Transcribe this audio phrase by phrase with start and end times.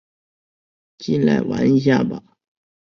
[0.97, 2.23] 进来玩一下吧